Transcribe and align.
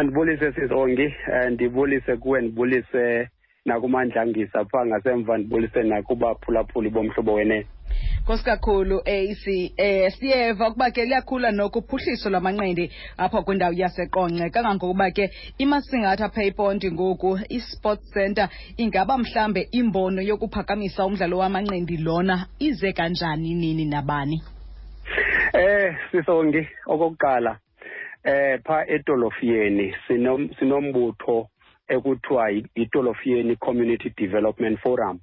mandibulise 0.00 0.52
sizongi 0.52 1.14
um 1.32 1.50
ndibulise 1.50 2.16
kuwe 2.16 2.42
ndibulise 2.42 3.28
nakumandlangisa 3.64 4.64
phaa 4.64 4.86
ngasemva 4.86 5.38
ndibulise 5.38 5.82
nakubaphulaphuli 5.82 6.90
bomhlobo 6.90 7.34
wenene. 7.34 7.66
Nkosi 8.22 8.44
kakhulu 8.44 9.00
AC 9.04 9.72
eh 9.76 10.12
siyeva 10.12 10.68
ukuba 10.68 10.90
ke 10.90 11.04
liyakhula 11.04 11.50
noko 11.52 11.78
uphuhliso 11.78 12.30
lwamanqindi 12.30 12.90
apha 13.18 13.42
kwindawo 13.42 13.72
yaseqonce. 13.72 14.50
Kangangokuba 14.50 15.10
ke 15.10 15.30
imasingatha 15.58 16.24
apha 16.24 16.44
iponti 16.44 16.92
ngoku 16.92 17.38
i-sports 17.48 18.12
center 18.12 18.48
ingaba 18.76 19.18
mhlambe 19.18 19.68
imbono 19.72 20.22
yokuphakamisa 20.22 21.06
umdlalo 21.06 21.38
wamanqindi 21.38 21.96
lona? 21.96 22.46
Ize 22.58 22.92
kanjani 22.92 23.54
nini 23.54 23.84
nabani? 23.84 24.42
Eh 25.52 25.96
sisongi 26.10 26.68
okokuqala 26.86 27.58
eh 28.24 28.60
pha 28.64 28.86
edolofiyeni 28.86 29.96
sinombutho 30.58 31.48
ekuthiwa 31.88 32.50
idolofiyeni 32.74 33.56
community 33.56 34.10
development 34.16 34.80
forum 34.80 35.20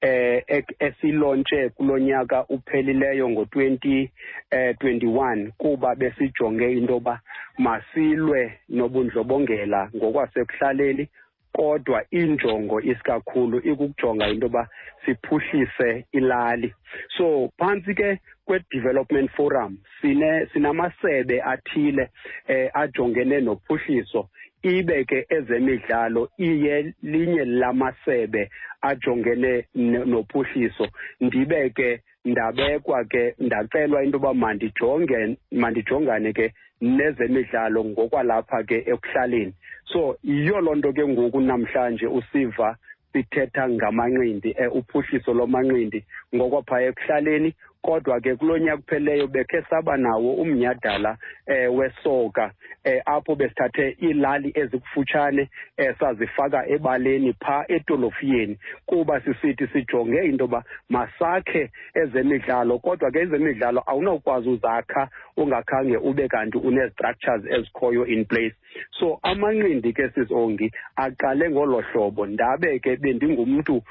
eh 0.00 0.64
esilontshe 0.78 1.68
kulonyaka 1.68 2.44
uphelileyo 2.48 3.28
ngo20 3.28 4.08
eh 4.50 4.74
21 4.76 5.50
kuba 5.58 5.94
besijonge 5.94 6.72
into 6.72 7.00
ba 7.00 7.20
masilwe 7.58 8.58
nobundlobongela 8.68 9.90
ngokwasekuhlaleni 9.96 11.08
kodwa 11.52 12.04
injongo 12.10 12.80
isikakhulu 12.80 13.58
ikukujonga 13.58 14.28
into 14.28 14.48
ba 14.48 14.68
siphuhlise 15.04 16.06
ilali. 16.12 16.74
So 17.16 17.50
phantsi 17.58 17.94
ke 17.94 18.18
kwe-development 18.46 19.30
forum 19.36 19.78
sine 20.00 20.46
sinamasebe 20.52 21.42
athile 21.42 22.10
eh 22.48 22.70
ajongene 22.74 23.40
nophuhliso 23.40 24.28
ibe 24.62 25.04
ke 25.04 25.26
ezemidlalo 25.28 26.30
iye 26.38 26.94
linye 27.02 27.44
lamasebe 27.44 28.50
ajongene 28.82 29.64
nophuhliso. 29.74 30.88
Ndibe 31.20 31.70
ke 31.70 32.00
ndabekwa 32.24 33.04
ke 33.04 33.34
ndacelwa 33.38 34.04
into 34.04 34.16
yoba 34.16 34.34
mandijonge 34.34 35.36
mandijongane 35.52 36.32
ke 36.32 36.54
nezemidlalo 36.80 37.84
ngokwalapha 37.84 38.62
ke 38.62 38.84
ekuhlaleni. 38.86 39.54
So 39.84 40.16
yiyo 40.24 40.60
loo 40.60 40.74
nto 40.74 40.92
ke 40.92 41.06
ngoku 41.06 41.40
namhlanje 41.40 42.06
usiva 42.06 42.76
sithetha 43.12 43.68
ngamanqindi 43.68 44.54
um 44.58 44.78
uphuhliso 44.78 45.34
lwamanqindi 45.34 46.04
ngokwaphaya 46.34 46.88
ekuhlaleni. 46.88 47.54
Kodwa 47.82 48.20
ke 48.20 48.36
kulo 48.36 48.58
nyaka 48.58 48.76
kupheleyo 48.76 49.26
bekhe 49.26 49.62
saba 49.70 49.96
nawo 49.96 50.34
umnyhadala 50.34 51.16
um 51.48 51.76
wesoka 51.76 52.50
um 52.86 53.00
apho 53.06 53.34
besithathe 53.34 53.96
iilali 54.02 54.52
ezikufutshane 54.54 55.48
um 55.78 55.94
sazifaka 55.98 56.68
ebaleni 56.68 57.32
phaa 57.32 57.64
etolofiyeni 57.68 58.58
kuba 58.86 59.20
sisithi 59.20 59.66
sijonge 59.66 60.24
into 60.24 60.48
masakhe 60.88 61.70
ezemidlalo. 61.94 62.78
Kodwa 62.78 63.10
ke 63.10 63.20
ezemidlalo 63.20 63.82
awunawukwazi 63.86 64.48
uzakha 64.48 65.08
ungakhange 65.36 65.96
ube 65.96 66.28
kanti 66.28 66.58
une-structures 66.58 67.44
ezikhoyo 67.46 68.06
in 68.06 68.24
place. 68.24 68.54
So 68.98 69.18
amanqindi 69.22 69.92
ke 69.92 70.08
sisongi 70.14 70.70
aqale 70.96 71.50
ngolo 71.50 71.80
hlobo. 71.80 72.26
Ndabe 72.26 72.78
ke 72.78 72.96
bendingumntu 72.96 73.74
um 73.74 73.82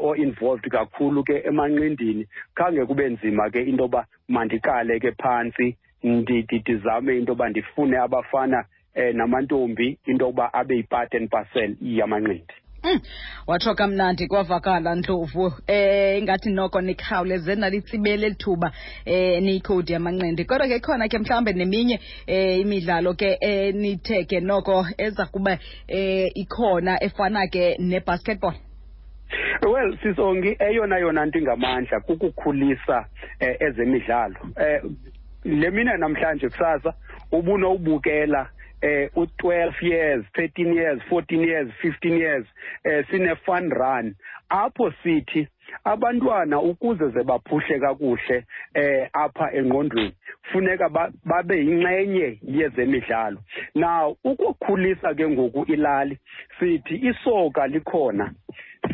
o-involved 0.00 0.70
kakhulu 0.70 1.24
ke 1.24 1.42
emanqindini. 1.44 2.26
Khange 2.54 2.86
kube 2.86 3.08
nzima 3.08 3.39
ke 3.50 3.62
into 3.62 3.84
yoba 3.84 4.06
mandikale 4.28 5.00
ke 5.00 5.12
phantsi 5.12 5.76
ndizame 6.04 7.16
into 7.16 7.32
yoba 7.32 7.48
ndifune 7.48 7.96
abafana 7.98 8.64
um 8.96 9.16
namantombi 9.16 9.98
into 10.06 10.24
yokuba 10.24 10.52
abe 10.52 10.76
yipart 10.76 11.14
and 11.14 11.30
parcel 11.30 11.76
yamanqindi. 11.80 12.54
Mm. 12.82 13.00
watsho 13.46 13.74
kamnandi 13.74 14.26
kwavakala 14.26 14.94
ndlovu. 14.94 15.52
Eh 15.66 16.18
ingathi 16.18 16.50
noko 16.50 16.80
nikhawuleze 16.80 17.54
nalitsibele 17.54 18.28
lithuba 18.28 18.72
eh 19.04 19.42
niyikhodi 19.42 19.92
yamanqindi. 19.92 20.44
Kodwa 20.44 20.68
ke 20.68 20.80
khona 20.80 21.08
ke 21.08 21.18
mhlambe 21.18 21.52
neminye 21.52 22.00
eh 22.26 22.60
imidlalo 22.60 23.14
ke 23.14 23.36
eh 23.40 23.74
nithe 23.74 24.24
ke 24.24 24.40
noko 24.40 24.86
eza 24.98 25.26
kuba 25.26 25.58
eh 25.88 26.30
ikhona 26.34 27.02
efana 27.04 27.46
ke 27.48 27.76
nebasketball 27.78 28.54
well 29.62 29.98
sisongi 30.02 30.56
eyona 30.58 30.98
yona 30.98 31.26
nto 31.26 31.38
ingamandla 31.38 32.00
kukukhulisa 32.00 33.06
eh, 33.40 33.56
ezemidlalo. 33.60 34.36
Eh 34.56 34.82
le 35.44 35.70
mina 35.70 35.96
namhlanje 35.96 36.48
kusasa 36.48 36.94
ubunowubukela 37.32 38.50
eh 38.82 39.10
u12 39.16 39.72
years 39.82 40.24
13 40.34 40.74
years 40.74 41.00
14 41.10 41.48
years 41.48 41.68
15 41.82 42.18
years 42.18 42.46
eh 42.84 43.04
sine 43.10 43.36
fun 43.36 43.70
run. 43.70 44.14
Apho 44.48 44.92
sithi 45.02 45.48
abantwana 45.84 46.60
ukuze 46.60 47.08
ze 47.08 47.22
baphuhle 47.22 47.80
kakuhle 47.80 48.44
eh 48.74 49.08
apha 49.12 49.52
engqondweni 49.52 50.14
funeka 50.52 50.88
babe 51.24 51.56
yinxenye 51.56 52.38
yezemidlalo. 52.42 53.38
Now 53.74 54.16
ukukhulisa 54.24 55.14
ke 55.14 55.28
ngoku 55.28 55.64
ilali 55.72 56.18
sithi 56.58 56.94
isoka 56.94 57.66
likhona. 57.66 58.34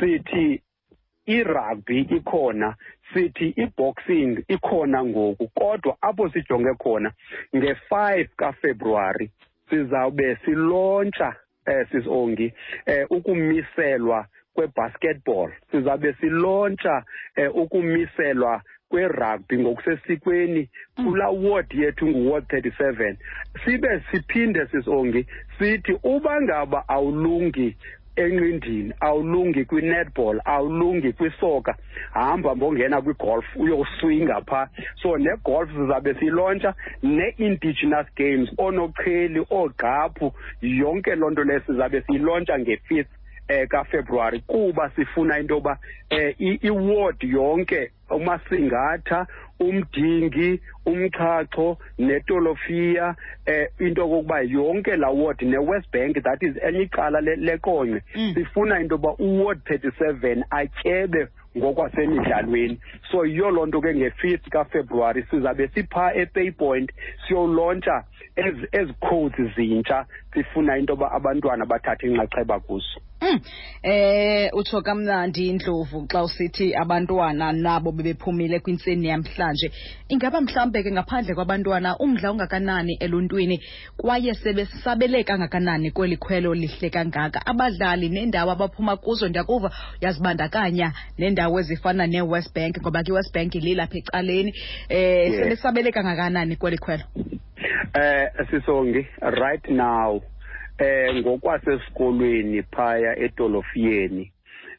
Sithi 0.00 0.62
irugby 1.26 2.00
ikhona 2.00 2.74
sithi 3.12 3.48
iboxing 3.56 4.44
ikhona 4.48 5.04
ngoku 5.04 5.48
kodwa 5.48 5.96
apho 6.00 6.28
sijonge 6.28 6.74
khona 6.74 7.12
nge-5 7.56 8.28
kaFebruary 8.36 9.30
sizawube 9.70 10.36
silontsha 10.44 11.36
eh 11.66 11.86
sisongi 11.90 12.52
eh 12.86 13.06
ukumiselwa 13.10 14.26
kwebasketball. 14.56 15.52
Sizabe 15.70 16.12
silontsha 16.12 17.04
eh, 17.36 17.56
ukumiselwa 17.56 18.62
kwerugby 18.88 19.58
ngokusesikweni 19.58 20.68
kulaa 20.96 21.28
ward 21.28 21.74
yethu 21.74 22.06
nguward 22.08 22.44
37 22.44 23.16
sibe 23.64 24.02
siphinde 24.10 24.66
sisongi 24.66 25.26
sithi 25.58 25.92
uba 26.02 26.42
ngaba 26.42 26.88
awulungi 26.88 27.76
enqindini 28.16 28.92
awulungi 29.00 29.64
kwi-netball 29.64 30.40
awulungi 30.44 31.12
kwisoka 31.12 31.76
hamba 32.12 32.54
mbongena 32.54 33.02
kwigolf 33.02 33.44
uyoswinga 33.56 34.40
phaa 34.40 34.68
so 35.02 35.18
negolf 35.18 35.70
sizabe 35.70 36.14
siyilontsha 36.14 36.74
ne-indigenous 37.02 38.06
games 38.16 38.48
oonoqheli 38.58 39.40
oogqaphu 39.50 40.32
yonke 40.60 41.14
loo 41.14 41.30
nto 41.30 41.44
leyo 41.44 41.60
sizabe 41.66 42.00
siyilontsha 42.00 42.58
nge-fifth 42.58 43.12
eh 43.48 43.68
kaFebruary. 43.68 44.40
Kuba 44.46 44.90
sifuna 44.96 45.38
into 45.38 45.54
yoba 45.54 45.78
eh 46.10 46.34
iward 46.38 47.22
yonke 47.22 47.90
umasingatha 48.10 49.26
umdingi 49.60 50.60
umchacho 50.86 51.78
netolofiya 51.98 53.14
eh 53.46 53.68
into 53.80 54.08
kokuba 54.08 54.40
yonke 54.40 54.96
la 54.96 55.10
ward 55.10 55.42
neWest 55.42 55.90
Bank 55.92 56.22
that 56.22 56.42
is 56.42 56.56
enye 56.68 56.82
icala 56.82 57.20
leqonqe 57.20 58.02
Mm. 58.14 58.34
sifuna 58.34 58.80
into 58.80 58.94
yoba 58.94 59.14
uward 59.18 59.60
37 59.64 60.44
atyebe 60.50 61.28
ngokwasemidlalweni 61.58 62.78
so 63.10 63.24
yiyo 63.26 63.50
loo 63.50 63.66
nto 63.66 63.80
ke 63.80 63.94
nge-fifth 63.94 64.48
kafebruwari 64.48 65.22
sizabe 65.30 65.68
siphaa 65.68 66.12
epay 66.14 66.50
point 66.50 66.90
siyolontsha 67.28 68.04
ezi 68.36 68.66
ezi 68.72 68.92
codes 69.00 69.54
zintsha 69.56 70.06
sifuna 70.34 70.78
into 70.78 70.92
yoba 70.92 71.12
abantwana 71.12 71.66
bathathe 71.66 72.06
inxaxheba 72.06 72.60
kuzo 72.60 73.00
Mm. 73.26 73.40
Eh 73.82 74.50
utsho 74.52 74.82
kamnandi 74.82 75.48
indlovu 75.48 76.06
xa 76.06 76.22
usithi 76.22 76.74
abantwana 76.74 77.52
nabo 77.52 77.92
bebephumile 77.92 78.60
kwintseni 78.60 79.08
yamhlanje 79.08 79.70
ingaba 80.08 80.40
mhlambe 80.40 80.82
ke 80.82 80.92
ngaphandle 80.92 81.34
kwabantwana 81.34 81.98
umdla 81.98 82.32
ungakanani 82.32 82.94
eluntwini 83.00 83.60
kwaye 83.96 84.34
sebesabele 84.34 85.24
kangakanani 85.24 85.90
kweli 85.90 86.16
khwelo 86.16 86.54
lihle 86.54 86.90
kangaka 86.90 87.46
abadlali 87.46 88.08
nendawo 88.08 88.50
abaphuma 88.52 88.96
kuzo 88.96 89.28
ndiyakuva 89.28 89.70
uyazibandakanya 90.02 90.92
neendawo 91.18 91.60
ezifana 91.60 92.06
ne-West 92.06 92.54
Bank 92.54 92.78
ngoba 92.80 93.02
ke 93.02 93.10
i-West 93.10 93.34
Bank 93.34 93.54
lilapha 93.54 93.98
ecaleni 93.98 94.54
eh 94.88 95.16
Yes. 95.26 95.34
sebesabele 95.36 95.92
kangakanani 95.92 96.56
kweli 96.56 96.78
khwelo 96.78 97.04
eh 97.94 98.30
sisongi 98.50 99.06
right 99.22 99.68
now 99.68 100.22
eh 100.78 101.14
ngokwasesikolweni 101.16 102.62
phaya 102.62 103.18
edolofiyeni 103.18 104.32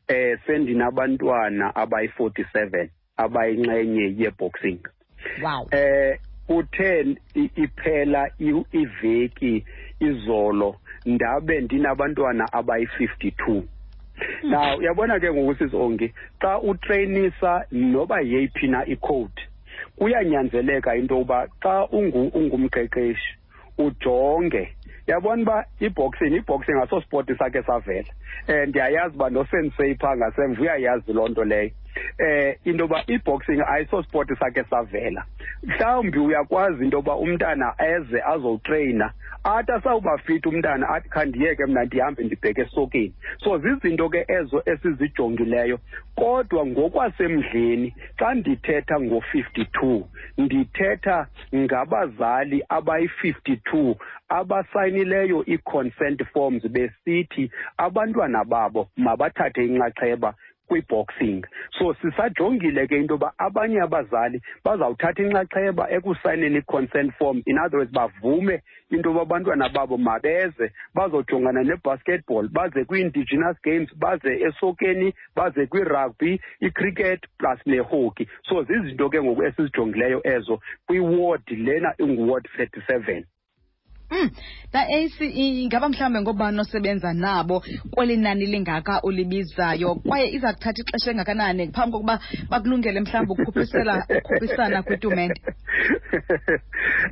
eh 0.08 0.40
sendinabantwana 0.46 1.72
abayi47 1.76 2.90
abayinxenye 3.18 4.16
yeboxing. 4.18 4.80
Wow. 5.44 5.68
Eh 5.72 6.20
uthe 6.50 7.06
iphela 7.56 8.32
iveki 8.72 9.66
izolo 10.00 10.76
ndabe 11.06 11.62
ndinabantwana 11.62 12.46
abayi52 12.46 13.62
now 14.44 14.78
uyabona 14.78 15.20
ke 15.20 15.34
ngoku 15.34 15.56
sisongi 15.56 16.14
xa 16.42 16.60
utrainisa 16.60 17.66
noba 17.72 18.22
yeyiphi 18.22 18.68
na 18.68 18.86
icode 18.86 19.42
kuyanyanzeleka 19.96 20.96
into 20.96 21.16
yokuba 21.16 21.48
xa 21.64 21.88
ungu 21.92 22.28
ungumqeqeshi 22.28 23.38
ujonge 23.78 24.77
yabona 25.08 25.42
uba 25.42 25.66
iboxing 25.80 26.36
iboxing 26.36 26.82
asosport 26.84 27.38
sakhe 27.38 27.64
savela. 27.64 28.12
Um 28.48 28.70
ndiyayazi 28.70 29.16
uba 29.16 29.30
nosensei 29.30 29.96
phaa 29.96 30.16
ngasemva 30.18 30.62
uyayazi 30.62 31.14
loo 31.14 31.28
nto 31.28 31.44
leyo. 31.44 31.72
Eh 32.20 32.56
into 32.66 32.84
yoba 32.84 33.04
i-boxing 33.08 33.62
ayisosport 33.68 34.40
sakhe 34.40 34.64
savela. 34.70 35.26
Mhlawumbi 35.64 36.20
uyakwazi 36.20 36.84
into 36.84 36.98
yoba 36.98 37.16
umntana 37.16 37.74
eze 37.80 38.22
azowutreyina 38.22 39.12
athi 39.44 39.72
asawubafithi 39.72 40.50
umntana 40.50 40.90
athi 40.90 41.10
khandiyeke 41.10 41.66
mna 41.66 41.86
ndihambe 41.86 42.24
ndibheke 42.24 42.62
esokeni. 42.62 43.14
So 43.44 43.58
zizinto 43.58 44.10
ke 44.10 44.26
ezo 44.28 44.64
esizijongileyo. 44.66 45.80
Kodwa 46.16 46.66
ngokwasemdleni 46.66 47.94
xa 48.20 48.34
ndithetha 48.34 49.00
ngo-fifty-two 49.00 50.08
ndithetha 50.38 51.28
ngabazali 51.56 52.64
abayi-fifty-two 52.70 53.96
abasayinileyo 54.30 55.44
ii-consent 55.48 56.24
forms 56.34 56.68
besithi 56.68 57.52
abantwana 57.78 58.44
babo 58.44 58.88
mabathathe 58.98 59.66
inxaxheba 59.66 60.34
kwi-boxing. 60.68 61.44
So 61.80 61.94
sisajongile 62.02 62.88
ke 62.88 62.96
into 62.96 63.14
yoba 63.14 63.34
abanye 63.38 63.82
abazali 63.82 64.42
bazawuthatha 64.64 65.24
inxaxheba 65.24 65.92
ekusayineni 65.92 66.58
i-consent 66.58 67.14
form. 67.18 67.42
In 67.46 67.58
other 67.58 67.78
words 67.80 67.92
bavume 67.92 68.62
into 68.92 69.10
yoba 69.10 69.22
abantwana 69.22 69.70
babo 69.70 69.98
mabeze 69.98 70.72
bazojongana 70.96 71.64
ne-basketball 71.64 72.48
baze 72.50 72.86
kwii-indigenous 72.86 73.58
games 73.64 73.90
baze 73.96 74.42
esokeni 74.48 75.14
baze 75.36 75.66
kwirugby 75.66 76.42
i-cricket 76.62 77.22
plus 77.38 77.60
nehockey. 77.66 78.28
So 78.50 78.64
zizinto 78.64 79.10
ke 79.10 79.24
ngoku 79.24 79.44
esizijongileyo 79.44 80.22
ezo 80.24 80.60
kwiward 80.88 81.50
lena 81.50 81.94
inguward 81.98 82.48
thirty 82.58 82.82
seven 82.88 83.26
Mm, 84.12 84.30
Da 84.74 84.82
AC 84.88 85.20
ingaba 85.22 85.90
mhlambe 85.90 86.22
ngobani 86.22 86.60
osebenza 86.60 87.14
nabo 87.14 87.64
kweli 87.92 88.18
nani 88.18 88.46
lingaka 88.46 89.02
ulibizayo 89.02 89.96
kwaye 89.96 90.32
iza 90.32 90.54
kuthatha 90.54 90.82
ixesha 90.82 91.12
engakanani 91.12 91.72
phambi 91.72 91.92
kokuba 91.92 92.20
bakulungele 92.50 93.00
mhlambe 93.00 93.32
ukukhuphisela 93.34 94.06
ukukhuphisana 94.10 94.84
kwitumente? 94.84 95.42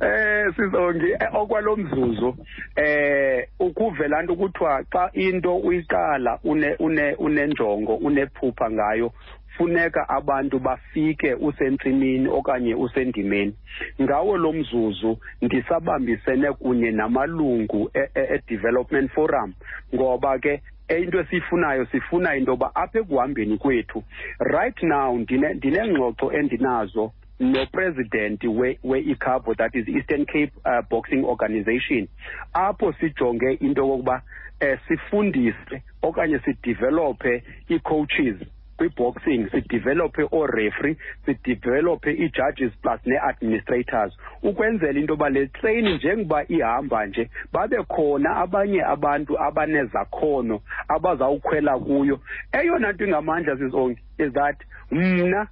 Eh 0.02 0.54
sizongi 0.56 1.10
okwalo 1.32 1.76
mzuzu 1.76 2.36
eh 2.76 3.48
ukuvela 3.60 4.22
nto 4.22 4.36
kuthiwa 4.36 4.84
xa 4.92 5.10
into 5.14 5.56
uyiqala 5.56 6.38
une 6.44 6.76
une 6.78 7.14
unenjongo 7.14 7.94
unephupha 7.96 8.70
ngayo 8.70 9.12
funeka 9.56 10.08
abantu 10.08 10.58
bafike 10.58 11.34
usentsimini 11.34 12.28
okanye 12.28 12.74
usendimeni. 12.74 13.54
Ngawo 14.02 14.36
lo 14.36 14.52
mzuzu 14.52 15.18
ndisabambisene 15.42 16.52
kunye 16.52 16.90
namalungu 16.90 17.90
e-development 18.14 19.10
forum 19.12 19.54
ngoba 19.94 20.38
ke 20.38 20.62
into 20.88 21.20
esiyifunayo 21.20 21.86
sifuna 21.86 22.36
into 22.36 22.50
yoba 22.50 22.74
apha 22.74 22.98
ekuhambeni 22.98 23.58
kwethu 23.58 24.04
right 24.38 24.82
now 24.82 25.18
ndinengxoxo 25.18 26.32
endinazo 26.32 27.12
nopresident 27.40 28.44
we-icabo 28.84 29.54
that 29.54 29.74
is 29.74 29.88
eastern 29.88 30.24
cape 30.26 30.52
uh, 30.64 30.80
boxing 30.90 31.24
organization. 31.24 32.08
Apho 32.54 32.92
sijonge 32.92 33.58
into 33.60 33.80
yokokuba 33.82 34.22
um 34.62 34.78
sifundise 34.88 35.82
okanye 36.02 36.38
sidevelophe 36.38 37.42
ii-coaches 37.70 38.36
kwi-boxing 38.76 39.50
sidevelophe 39.50 40.22
oo-referee 40.32 40.96
sidevelophe 41.24 42.10
ii-judges 42.10 42.72
plus 42.82 43.00
nee-administrators 43.06 44.12
ukwenzela 44.42 45.00
into 45.00 45.12
yoba 45.12 45.28
le 45.30 45.46
treyini 45.46 45.94
njengoba 45.94 46.44
ihamba 46.48 47.06
nje 47.06 47.30
babe 47.52 47.76
khona 47.82 48.36
abanye 48.36 48.82
abantu 48.84 49.38
abanezakhono 49.40 50.60
abazawukhwela 50.88 51.78
kuyo. 51.78 52.20
Eyona 52.52 52.92
nto 52.92 53.04
ingamandla 53.04 53.56
sizonke 53.56 54.00
is 54.18 54.32
that 54.32 54.56
mna 54.90 55.46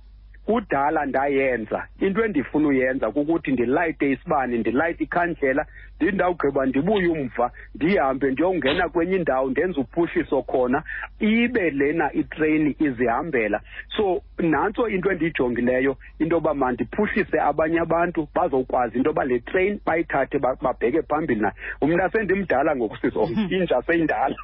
kudala 0.46 1.06
ndayenza. 1.06 1.86
Into 2.00 2.24
endifuna 2.24 2.68
uyenza 2.68 3.10
kukuthi 3.10 3.52
ndilayite 3.52 4.10
isibane 4.12 4.58
ndilayite 4.58 5.04
ikhandlela 5.04 5.66
ndithi 5.96 6.14
ndawugqiba 6.16 6.66
ndibuye 6.66 7.08
umva 7.08 7.50
ndihambe 7.74 8.30
ndiyongena 8.30 8.88
kwenye 8.88 9.16
indawo 9.16 9.50
ndenze 9.50 9.80
uphuhliso 9.80 10.42
khona 10.42 10.82
ibe 11.20 11.70
lena 11.70 12.12
itreyini 12.12 12.76
izihambela 12.80 13.60
so 13.96 14.22
nantso 14.38 14.88
into 14.88 15.10
endiyijongileyo 15.10 15.96
into 16.18 16.34
yoba 16.36 16.54
mandiphuhlise 16.54 17.40
abanye 17.40 17.80
abantu 17.80 18.28
bazokwazi 18.34 18.96
into 18.96 19.10
yoba 19.10 19.24
le 19.24 19.38
treyini 19.40 19.80
bayithathe 19.86 20.38
babheke 20.38 21.02
phambili 21.02 21.40
nayo 21.40 21.54
umntu 21.80 22.02
asendimdala 22.02 22.76
ngokusiso 22.76 23.28
inja 23.50 23.82
seyindala 23.82 24.36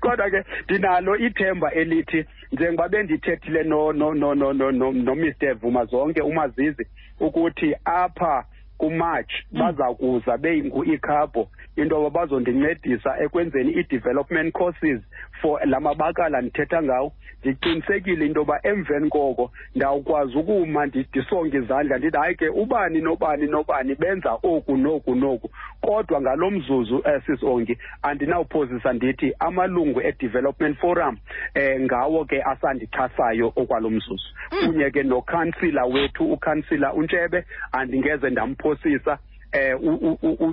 kodwa 0.00 0.30
ke 0.30 0.44
ndinalo 0.64 1.16
ithemba 1.16 1.72
elithi 1.72 2.24
njengoba 2.52 2.88
bendithethile 2.88 3.62
no 3.62 3.92
no 3.92 4.14
no 4.14 4.34
no 4.34 4.52
no 4.52 4.70
no 4.70 4.92
no 4.92 5.14
Mr 5.14 5.54
Vuma 5.54 5.84
zonke 5.84 6.20
umazizi 6.20 6.86
ukuthi 7.20 7.74
apha 7.84 8.44
kumatshi 8.78 9.46
baza 9.52 9.94
kuza 9.94 10.36
beyingu-ikhabo 10.38 11.48
into 11.76 11.94
yoba 11.96 12.10
bazondincedisa 12.10 13.20
ekwenzeni 13.24 13.72
i-development 13.72 14.52
courses 14.52 15.00
for 15.40 15.60
la 15.66 15.80
mabakala 15.80 16.40
ndithetha 16.40 16.82
ngawo. 16.82 17.12
Ndiqinisekile 17.40 18.26
into 18.26 18.40
yoba 18.40 18.60
emveni 18.62 19.08
koko 19.10 19.50
ndawukwazi 19.74 20.38
ukuma 20.38 20.86
ndisonge 20.86 21.56
izandla 21.58 21.98
ndithi 21.98 22.16
hayi 22.16 22.34
ke 22.34 22.48
ubani 22.48 23.00
nobani 23.00 23.46
nobani 23.46 23.94
benza 23.94 24.32
oku 24.42 24.76
noku 24.76 25.14
noku 25.14 25.50
kodwa 25.80 26.20
ngalo 26.20 26.50
mzuzu 26.50 26.96
um 26.96 27.20
sisongi 27.26 27.78
andinawuphosisa 28.02 28.92
ndithi 28.92 29.34
amalungu 29.38 30.00
e-development 30.00 30.78
forum 30.78 31.16
um 31.56 31.80
ngawo 31.82 32.24
ke 32.24 32.42
asandixhasayo 32.42 33.52
okwalo 33.56 33.90
mzuzu. 33.90 34.28
Kunye 34.66 34.90
ke 34.90 35.02
nokhansila 35.02 35.84
wethu 35.84 36.32
ukhansila 36.32 36.92
untshebe 36.92 37.44
andingeze 37.72 38.30
ndamphosisa 38.30 39.18
eh 39.52 39.76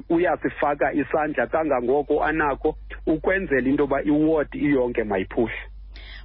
uyasifaka 0.09 0.93
isandla 0.93 1.47
kangangoko 1.47 2.23
anako 2.23 2.75
ukwenzela 3.05 3.69
into 3.69 3.83
yoba 3.83 4.03
iward 4.03 4.55
iyonke 4.55 5.03
mayiphuhle. 5.03 5.72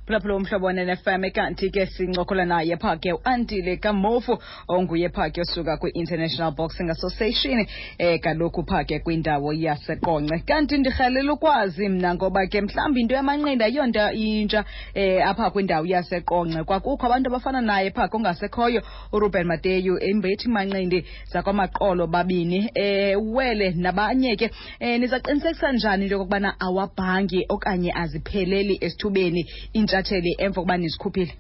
Phulaphula 0.08 0.36
umhlobo 0.36 0.66
wane-fm 0.66 1.30
kanti 1.30 1.70
ke 1.70 1.86
sincokola 1.86 2.44
naye 2.44 2.76
phaa 2.76 2.96
ke 2.96 3.12
u-antile 3.12 3.76
kamofu 3.76 4.38
onguye 4.68 5.08
phaa 5.08 5.28
ke 5.30 5.40
osuka 5.40 5.76
kwi-international 5.76 6.52
boxing 6.56 6.90
association 6.90 7.60
um 8.00 8.18
kaloku 8.18 8.64
phaa 8.64 8.84
ke 8.84 8.98
kwindawo 8.98 9.52
yaseqonce. 9.52 10.38
Kanti 10.46 10.78
ndirhalela 10.78 11.32
ukwazi 11.32 11.88
mna 11.88 12.14
ngoba 12.14 12.46
ke 12.46 12.60
mhlawumbi 12.60 13.00
into 13.00 13.14
yamanqindi 13.14 13.64
ayiyonto 13.64 14.10
intsha 14.12 14.64
um 14.96 15.28
apha 15.28 15.50
kwindawo 15.50 15.86
yaseqonce. 15.86 16.64
Kwakukho 16.64 17.06
abantu 17.06 17.28
abafana 17.28 17.60
naye 17.60 17.90
phaa 17.90 18.08
kongasekhoyo 18.08 18.82
uruben 19.12 19.46
mateyu 19.46 19.98
imbethi 19.98 20.48
manqindi 20.48 21.04
zakwamaqolo 21.32 22.06
babini 22.06 22.70
um 22.76 23.34
wele 23.34 23.70
nabanye 23.76 24.36
ke 24.36 24.50
um 24.80 25.00
nizaqinisekisa 25.00 25.72
njani 25.72 26.04
into 26.04 26.14
yokokubana 26.14 26.60
awabhangi 26.60 27.44
okanye 27.48 27.92
azipheleli 27.92 28.78
esithubeni 28.80 29.44
intsha 29.72 29.97
intshatsheli 29.98 30.36
emva 30.38 30.54
kokuba 30.54 30.76
nizikhuphile 30.76 31.34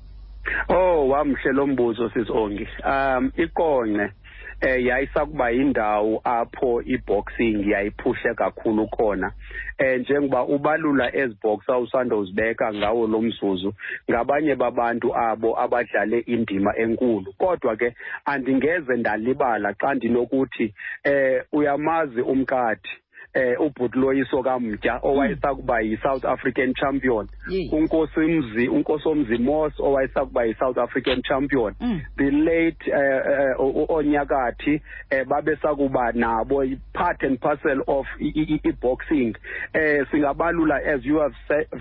oh 0.68 1.08
wamhle 1.08 1.52
lo 1.52 1.66
mbuzo 1.66 2.10
sisongi 2.10 2.68
um 2.84 3.32
iqonce 3.36 4.12
eh 4.60 4.84
yayisakuba 4.84 5.52
indawo 5.52 6.20
apho 6.24 6.82
iboxing 6.82 7.68
yayiphuhle 7.70 8.34
kakhulu 8.34 8.88
khona. 8.88 9.32
Eh 9.78 10.00
njengoba 10.00 10.44
ubalula 10.44 11.16
eziboxer 11.16 11.76
usandozibeka 11.76 12.74
ngawo 12.74 13.06
lo 13.06 13.20
mzuzu 13.22 13.74
ngabanye 14.10 14.54
babantu 14.54 15.16
abo 15.16 15.60
abadlale 15.60 16.18
indima 16.18 16.76
enkulu. 16.76 17.32
Kodwa 17.38 17.76
ke 17.76 17.94
andingeze 18.24 18.96
ndalibala 18.96 19.74
xa 19.74 19.94
ndinokuthi 19.94 20.74
eh 21.04 21.44
uyamazi 21.52 22.20
umkadi 22.20 22.90
eh 23.38 23.60
ubhutloyiso 23.60 24.42
kamtya 24.42 24.98
owayesakuba 25.02 25.80
yi-south 25.80 26.24
african 26.24 26.74
champion. 26.74 27.28
Unkosimzi 27.72 28.68
unkosomzi 28.68 29.38
moss 29.38 29.72
owayesakuba 29.80 30.44
yi-south 30.44 30.78
african 30.78 31.22
champion. 31.22 31.74
The 32.16 32.30
late 32.30 32.82
uh, 32.88 33.90
onyakathi 33.90 34.80
eh 35.10 35.24
babesakuba 35.24 36.12
nabo 36.12 36.64
part 36.92 37.22
and 37.22 37.40
parcel 37.40 37.82
of 37.86 38.06
i-boxing. 38.20 39.34
Eh 39.74 40.04
singabalula 40.10 40.80
as 40.86 41.04
you 41.04 41.18
have 41.18 41.34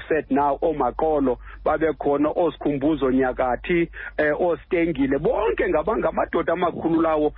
said 0.07 0.25
now 0.29 0.57
omaqolo 0.61 1.37
babekhona 1.65 2.29
osikhumbuzo 2.35 3.11
nyakathi 3.11 3.89
eh 4.17 4.33
ostengile 4.41 5.17
bonke 5.19 5.69
ngabangamadoda 5.69 6.53
amakhulu 6.53 7.01
lawo 7.01 7.33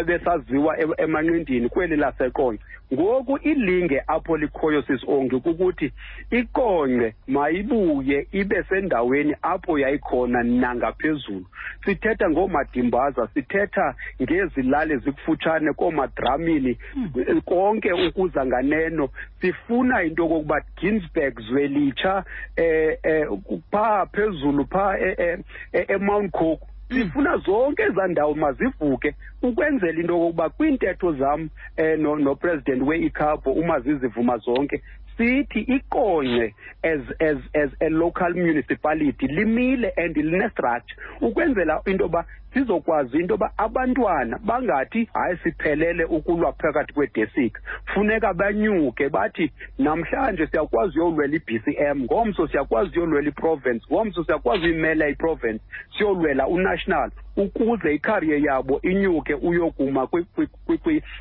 ebesaziwa 0.00 0.76
emanqindini 1.00 1.68
kweli 1.68 1.96
laseqonce. 1.96 2.62
Ngoku 2.94 3.38
ilinge 3.58 4.02
apho 4.06 4.36
likhoyo 4.36 4.82
sisongi 4.82 5.40
kukuthi 5.40 5.92
iqonqe 6.30 7.14
mayibuye 7.28 8.26
ibe 8.32 8.62
sendaweni 8.68 9.34
apho 9.42 9.78
yayikhona 9.78 10.42
nangaphezulu 10.42 11.46
sithetha 11.84 12.30
ngoomadimbaza 12.30 13.28
sithetha 13.34 13.94
ngezilali 14.22 14.96
zikufutshane 14.96 15.72
koomadramini 15.72 16.78
Hmm. 16.94 17.40
konke 17.44 17.92
ukuza 17.92 18.46
nganeno 18.46 19.08
sifuna 19.40 20.02
into 20.02 20.22
yokokuba 20.22 20.60
ginsburg 20.80 21.40
zwelitsha 21.40 22.24
eh 22.56 22.98
eh 23.02 23.26
phaa 23.70 24.06
phezulu 24.06 24.66
phaa 24.66 24.98
e- 24.98 25.16
e- 25.18 25.38
e- 25.72 25.86
emount 25.92 26.30
cook 26.32 26.60
Hmm. 26.60 26.68
Sifuna 26.88 27.36
zonke 27.36 27.82
ezaa 27.82 28.06
ndawo 28.06 28.34
mazivuke 28.34 29.14
ukwenzela 29.42 30.00
into 30.00 30.12
yokokuba 30.14 30.48
kwiintetho 30.48 31.12
zam 31.12 31.48
um 31.78 32.20
nopresident 32.22 32.82
we-icabo 32.82 33.52
umazizivuma 33.52 34.36
zonke 34.38 34.82
sithi 35.16 35.60
iqonce 35.60 36.54
as 36.82 37.00
as 37.20 37.38
as 37.54 37.70
a 37.80 37.88
local 37.88 38.34
municipality 38.34 39.26
limile 39.26 39.92
and 39.96 40.16
linestructure 40.16 40.96
ukwenzela 41.20 41.82
into 41.86 42.04
yoba 42.04 42.24
sizokwazi 42.58 43.18
into 43.18 43.34
yoba 43.34 43.52
abantwana 43.56 44.38
bangathi 44.38 45.08
hayi 45.14 45.36
siphelele 45.42 46.04
ukulwa 46.04 46.52
phakathi 46.52 46.92
kwedesika 46.92 47.60
funeka 47.94 48.34
banyuke 48.34 49.08
bathi 49.08 49.52
namhlanje 49.78 50.46
siyakwazi 50.46 51.00
uyolwela 51.00 51.36
i-b 51.36 51.60
c 51.64 51.76
m 51.78 52.02
ngomso 52.02 52.48
siyakwazi 52.48 52.98
uyolwela 52.98 53.28
iprovince 53.28 53.86
ngomso 53.92 54.24
siyakwazi 54.24 54.64
uyimela 54.64 55.08
iprovince 55.08 55.60
siyolwela 55.98 56.48
unational 56.48 57.10
ukuze 57.36 57.94
ikarie 57.94 58.42
yabo 58.42 58.80
inyuke 58.82 59.34
uyokuma 59.34 60.06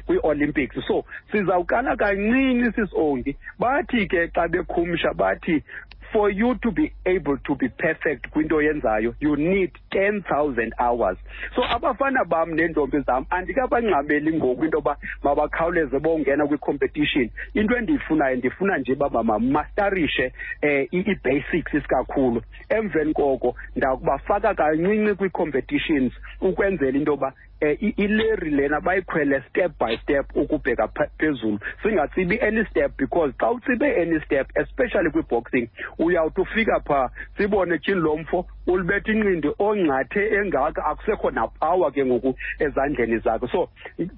kwi-olympics. 0.06 0.88
So 0.88 1.06
sizawuqala 1.32 1.96
kancinci 1.96 2.72
sisongi 2.72 3.38
bathi 3.60 4.08
ke 4.08 4.28
xa 4.28 4.48
bekhumsha 4.48 5.14
bathi 5.14 5.64
for 6.12 6.30
you 6.30 6.56
to 6.56 6.72
be 6.72 6.94
able 7.06 7.38
to 7.38 7.56
be 7.56 7.70
perfect 7.70 8.30
kwinto 8.30 8.56
oyenzayo 8.56 9.16
you 9.20 9.36
need 9.36 9.72
10000 9.92 10.74
hours. 10.80 11.18
So 11.56 11.64
abafana 11.64 12.26
bam 12.26 12.54
neentombi 12.56 13.00
zam 13.00 13.26
andikabangxameli 13.30 14.34
ngoku 14.34 14.66
into 14.66 14.78
yoba 14.78 14.98
mabakhawuleze 15.24 16.00
bongena 16.00 16.48
kwi-competition. 16.48 17.30
Into 17.54 17.78
endiyifunayo 17.78 18.36
ndifuna 18.36 18.78
nje 18.78 18.94
uba 18.94 19.24
mamastarishe 19.24 20.34
um 20.64 20.88
i-basics 20.92 21.74
isikakhulu. 21.74 22.42
Emveni 22.70 23.14
koko 23.14 23.56
ndakubafaka 23.76 24.54
kancinci 24.54 25.16
kwii-competitions 25.16 26.14
ukwenzela 26.42 26.98
into 26.98 27.12
yoba 27.12 27.34
um 27.62 27.94
ileri 27.98 28.52
lena 28.52 28.82
bayikhwele 28.82 29.44
step 29.50 29.72
by 29.80 29.98
step 29.98 30.26
ukubheka 30.36 30.88
phezulu. 31.20 31.60
Singatsibi 31.84 32.42
any 32.42 32.66
step 32.72 32.98
because 32.98 33.32
xa 33.40 33.52
utsibe 33.52 34.02
any 34.02 34.20
step 34.26 34.52
especially 34.56 35.10
kwi-boxing 35.10 35.70
uyawuthi 36.00 36.42
ufika 36.42 36.80
phaa 36.80 37.10
sibone 37.38 37.78
tyhini 37.80 38.02
lo 38.02 38.18
mfo 38.18 38.46
ulibetha 38.68 39.12
inqindi 39.12 39.50
ongcathe 39.60 40.28
engaka 40.38 40.86
akusekho 40.86 41.32
napower 41.32 41.92
ke 41.92 42.06
ngoku 42.06 42.36
ezandleni 42.60 43.18
zakhe. 43.18 43.48
So 43.52 43.70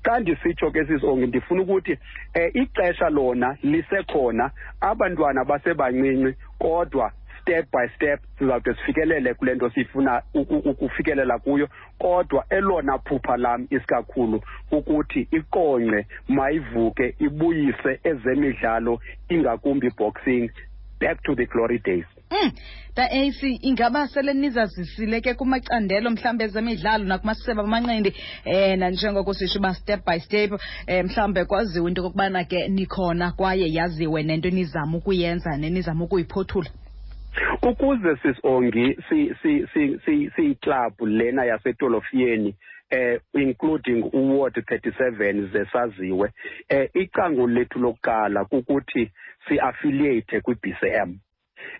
xa 0.04 0.20
ndisitsho 0.20 0.72
ke 0.72 0.86
sisonke 0.86 1.26
ndifuna 1.28 1.62
ukuthi 1.62 1.94
um 2.36 2.52
ixesha 2.54 3.10
lona 3.10 3.58
lisekhona 3.64 4.52
abantwana 4.82 5.46
basebancinci 5.46 6.36
kodwa 6.60 7.12
step 7.50 7.72
by 7.72 7.88
step 7.96 8.20
sizawude 8.40 8.74
sifikelele 8.74 9.34
kule 9.34 9.56
nto 9.56 9.70
sifuna 9.70 10.22
ukufikelela 10.34 11.40
kuyo. 11.40 11.70
Kodwa 11.98 12.46
elona 12.50 12.98
phupha 12.98 13.38
lam 13.38 13.68
isikakhulu 13.70 14.42
ukuthi 14.72 15.28
iqonqe 15.32 16.06
mayivuke 16.28 17.16
ibuyise 17.20 18.00
ezemidlalo 18.04 19.02
ingakumbi 19.30 19.90
boxing 19.98 20.50
back 21.00 21.24
to 21.24 21.36
the 21.36 21.46
glory 21.46 21.80
days. 21.80 22.06
Mm. 22.32 22.52
Da 22.96 23.04
AC 23.06 23.60
ingaba 23.62 24.08
sele 24.08 24.34
nizazisile 24.34 25.22
ke 25.22 25.34
kumacandelo 25.34 26.10
mhlambe 26.10 26.44
ezemidlalo 26.44 27.04
nakumasebe 27.04 27.62
amanqindi 27.62 28.14
eh 28.46 28.78
nanjengoko 28.78 29.34
sisho 29.34 29.60
uba 29.60 29.74
step 29.74 30.06
by 30.06 30.20
step 30.20 30.52
eh 30.88 31.06
mhlambe 31.06 31.46
kwaziwe 31.46 31.88
into 31.90 32.02
kokubana 32.04 32.44
ke 32.44 32.68
nikhona 32.68 33.32
kwaye 33.32 33.74
yaziwe 33.74 34.24
nento 34.24 34.50
nizama 34.50 34.98
ukuyenza 34.98 35.58
nenizama 35.58 36.04
ukuyiphothula 36.04 36.70
ukuze 37.62 38.16
sisongi 38.16 38.98
si 39.10 39.36
si 39.42 39.68
si 39.74 39.98
si 40.06 40.30
siyiclub 40.36 41.02
lena 41.02 41.46
yasetolofiyeni 41.46 42.56
eh 42.90 43.20
including 43.34 44.04
uward 44.14 44.58
37 44.58 45.52
zesaziwe 45.52 46.32
eh 46.70 46.90
icango 46.94 47.48
lethu 47.48 47.80
lokuqala 47.80 48.46
kukuthi 48.46 49.12
si-affiliate 49.48 50.42
kwi-BCM 50.42 51.14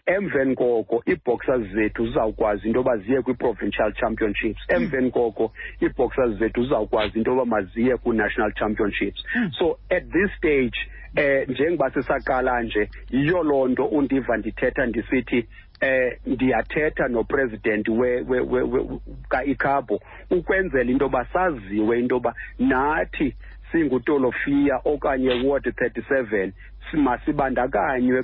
emveni 0.06 0.56
koko 0.56 1.04
ii-boxers 1.08 1.68
zethu 1.74 2.08
zizawukwazi 2.08 2.68
into 2.68 2.80
yoba 2.80 2.98
ziye 2.98 3.22
kwi-provincial 3.22 3.94
championships. 3.94 4.62
Emveni 4.68 5.12
koko 5.12 5.52
ii-boxers 5.82 6.40
zethu 6.40 6.64
zizawukwazi 6.64 7.18
into 7.18 7.32
yoba 7.32 7.46
maziye 7.46 7.98
kwi-national 7.98 8.52
championships. 8.54 9.24
So 9.60 9.80
at 9.90 10.04
this 10.12 10.32
stage 10.38 10.78
eh 11.16 11.50
njengoba 11.50 11.92
sisaqala 11.92 12.62
nje 12.62 12.90
yiyo 13.10 13.44
loo 13.44 13.68
nto 13.68 13.86
undiva 13.86 14.38
ndithetha 14.38 14.86
ndisithi 14.86 15.48
eh 15.82 16.18
ndiyathetha 16.26 17.08
nopresident 17.08 17.88
we, 17.90 18.22
we, 18.22 18.40
we, 18.40 18.62
we 18.64 19.00
ka-icabo 19.30 20.00
ukwenzela 20.30 20.92
into 20.92 21.06
yoba 21.06 21.26
saziwe 21.34 22.00
into 22.00 22.16
yoba 22.16 22.36
nathi 22.60 23.36
singutolofiya 23.72 24.82
okanye 24.86 25.30
ward 25.48 25.66
37 25.68 26.52
masibandakanywe 26.94 28.24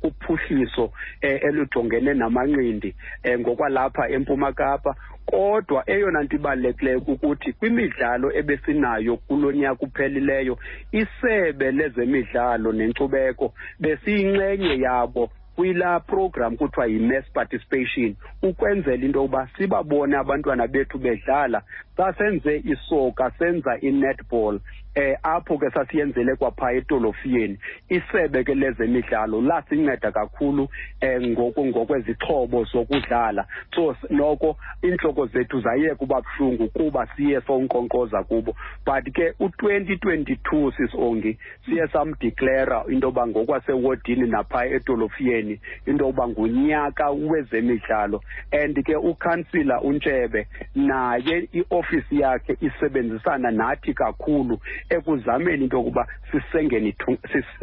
kuphuhliso 0.00 0.92
eh, 1.20 1.40
elujongene 1.42 2.14
namanqindi 2.14 2.94
eh, 3.22 3.38
ngokwalapha 3.40 4.08
empuma 4.08 4.52
kapa. 4.52 4.94
Kodwa 5.26 5.90
eyona 5.90 6.22
nto 6.22 6.36
ibalulekileyo 6.36 7.00
kukuthi 7.00 7.52
kwimidlalo 7.52 8.32
ebesinayo 8.36 9.16
kulo 9.16 9.52
nyaka 9.52 9.82
uphelileyo 9.86 10.58
isebe 10.92 11.72
lezemidlalo 11.72 12.72
nenkcubeko 12.72 13.54
besiyinxenye 13.80 14.78
yabo 14.84 15.30
kwilaa 15.56 16.00
program 16.00 16.56
kuthiwa 16.56 16.86
yi-mass 16.86 17.24
participation 17.32 18.16
ukwenzela 18.42 19.04
into 19.04 19.18
yokuba 19.20 19.48
sibabone 19.56 20.16
abantwana 20.16 20.66
bethu 20.68 20.98
bedlala 20.98 21.62
xa 21.96 22.12
senze 22.18 22.62
isoka 22.72 23.30
senza 23.38 23.78
i-netball 23.80 24.60
eh 24.94 25.16
apho 25.22 25.58
ke 25.58 25.70
sasiyenzele 25.70 26.36
kwapha 26.36 26.72
etolofiyeni 26.72 27.58
isebe 27.88 28.44
ke 28.44 28.54
lezemidlalo 28.54 29.40
lasinceda 29.40 30.12
kakhulu 30.12 30.68
eh 31.00 31.20
ngoku 31.22 31.66
ngokwezixhobo 31.66 32.64
zokudlala. 32.64 33.46
So 33.74 33.96
noko 34.10 34.56
iintloko 34.84 35.26
zethu 35.26 35.60
zaye 35.60 35.96
uba 36.00 36.22
buhlungu 36.22 36.68
kuba 36.68 37.06
siye 37.16 37.40
sonkqonkqoza 37.40 38.22
kubo. 38.22 38.54
But 38.86 39.04
ke 39.14 39.34
u-2022 39.40 40.72
sisongi 40.76 41.38
siye 41.64 41.88
samdiklara 41.88 42.84
into 42.88 43.06
yoba 43.06 43.26
ngokwasewodini 43.26 44.26
naphaa 44.30 44.64
etolofiyeni 44.64 45.60
into 45.86 46.04
yoba 46.04 46.28
ngunyaka 46.28 47.10
wezemidlalo. 47.10 48.20
And 48.52 48.84
ke 48.84 48.96
ukhansila 48.96 49.80
untshebe 49.80 50.46
naye 50.74 51.48
iofisi 51.52 52.20
yakhe 52.20 52.56
isebenzisana 52.60 53.50
nathi 53.50 53.94
kakhulu 53.94 54.60
ekuzameni 54.90 55.64
into 55.64 55.76
yokuba 55.76 56.06
sisengeni 56.30 56.94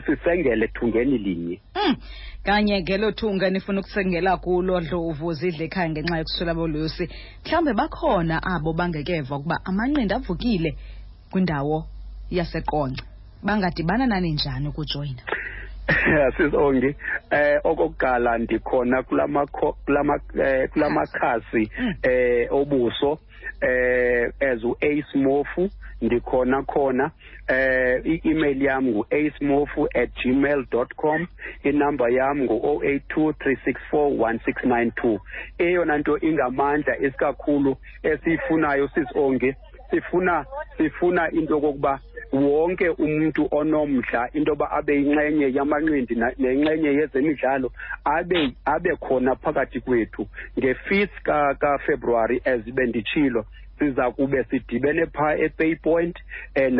sisengele 0.06 0.68
thungeni 0.68 1.18
linye. 1.18 1.62
Mm. 1.76 1.96
kanye 2.44 2.82
ngelo 2.82 3.12
thunga 3.12 3.50
nifuna 3.50 3.80
ukusengela 3.80 4.38
kulo 4.38 4.82
dlovu 4.82 5.34
zidle 5.34 5.66
ekhaya 5.66 5.90
ngenxa 5.90 6.18
yokuswela 6.18 6.54
bolusi. 6.54 7.10
Mhlawumbe 7.46 7.74
bakhona 7.74 8.44
abo 8.44 8.74
bangekeva 8.74 9.36
ukuba 9.36 9.60
amanqindi 9.66 10.14
avukile 10.14 10.78
kwindawo 11.32 11.86
yaseqonce. 12.32 13.04
Bangadibana 13.44 14.08
nani 14.08 14.32
njani 14.32 14.68
ukujoyina? 14.68 15.22
Sisongi 16.38 16.96
eh 17.32 17.60
okokuqala 17.64 18.38
ndikhona 18.38 19.04
kulama 19.04 19.48
kulama 19.48 20.20
kulamakhasi 20.74 21.72
eh 22.04 22.48
obuso 22.52 23.20
eh 23.62 24.30
as 24.40 24.64
u-ace 24.64 25.18
mofu. 25.18 25.70
Ndikhona 26.02 26.64
khona 26.64 27.12
eh 27.48 28.02
i-email 28.06 28.62
yam 28.62 28.88
ngu-acemofu 28.88 29.88
at 29.96 30.10
gmail 30.24 30.66
dot 30.72 30.96
com 30.96 31.28
inamba 31.64 32.10
yam 32.10 32.44
ngu-o 32.44 32.84
eight 32.84 33.04
two 33.10 33.34
three 33.34 33.58
six 33.66 33.80
four 33.90 34.12
one 34.20 34.40
six 34.46 34.64
nine 34.64 34.92
two. 35.02 35.20
Eyona 35.58 35.98
nto 35.98 36.18
ingamandla 36.20 36.98
esikakhulu 36.98 37.78
esiyifunayo 38.04 38.88
sisonke 38.88 39.56
sifuna 39.92 40.46
sifuna 40.78 41.32
into 41.32 41.54
yokokuba 41.54 42.00
wonke 42.32 42.90
umuntu 42.90 43.48
onomdla 43.52 44.30
into 44.34 44.52
yoba 44.52 44.72
abe 44.72 44.96
yinxenye 44.96 45.54
yamanqindi 45.54 46.16
nenxenye 46.16 46.90
yezemidlalo 46.94 47.72
abe 48.06 48.54
abe 48.66 48.96
khona 48.96 49.36
phakathi 49.36 49.80
kwethu. 49.80 50.28
Nge-fifth 50.60 51.22
kafebruary 51.60 52.42
as 52.46 52.62
benditshilo 52.62 53.46
siza 53.82 54.12
kube 54.12 54.44
sidibene 54.44 55.06
phaa 55.06 55.36
e-bay 55.36 55.76
point 55.76 56.16
um 56.56 56.78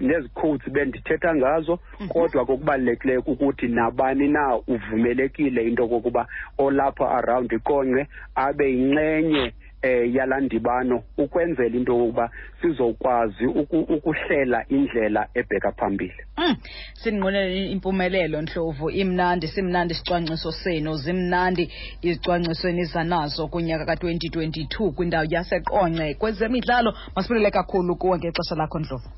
nezi 0.00 0.28
codes 0.34 0.68
bendithetha 0.72 1.34
ngazo 1.34 1.78
kodwa 2.08 2.44
kokubalulekileyo 2.46 3.22
kukuthi 3.22 3.68
nabani 3.68 4.28
na 4.28 4.56
uvumelekile 4.56 5.64
into 5.68 5.88
kokuba 5.88 6.26
olapha 6.58 7.10
around 7.10 7.52
ikonqe 7.52 8.06
abe 8.34 8.70
yinxenye 8.72 9.52
eh 9.82 10.14
yalandibano 10.14 11.02
ukwenzela 11.18 11.76
into 11.76 11.92
yokuba 11.98 12.30
sizokwazi 12.60 13.46
ukuhlela 13.46 14.64
indlela 14.68 15.28
ebheka 15.34 15.72
phambili. 15.72 16.22
Mm. 16.38 16.56
sinqwenele 16.94 17.70
impumelelo 17.70 18.42
ndlovu 18.42 18.90
imnandi 18.90 19.46
simnandi 19.48 19.94
isicwangciso 19.94 20.52
senu. 20.52 20.94
Zimnandi 20.94 21.70
izicwangciso 22.02 22.68
zanazo 22.70 23.04
nazo 23.04 23.48
kunyaka 23.48 23.84
ka-2022 23.86 24.92
kwindawo 24.92 25.26
yaseqonce. 25.30 26.14
Kwezemidlalo 26.14 26.94
masibulele 27.16 27.50
kakhulu 27.50 27.96
kuwe 27.96 28.18
ngexesha 28.18 28.54
lakho 28.54 28.78
ndlovu 28.78 29.08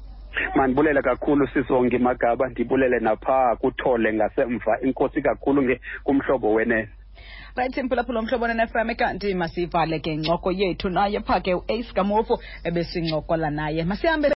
mandibulele 0.55 1.03
kakhulu 1.03 1.47
sisonke 1.49 1.99
magaba. 1.99 2.49
Ndibulele 2.49 3.01
napha 3.01 3.57
kuthole 3.57 4.13
ngasemva. 4.13 4.81
Inkosi 4.81 5.23
kakhulu 5.23 5.77
kumhlobo 6.05 6.53
wenene 6.53 6.89
right 7.57 7.77
mphulaphula 7.77 8.23
mhlobo 8.23 8.47
nenefm 8.49 8.95
kanti 8.95 9.35
masivale 9.35 9.99
ke 10.01 10.13
incoko 10.13 10.53
yethu. 10.53 10.89
Naye 10.89 11.21
phaa 11.21 11.41
ke 11.41 11.55
uace 11.55 11.93
kamofu 11.95 12.39
ebesincokola 12.65 13.51
naye. 13.51 13.85
Masihambe 13.85 14.29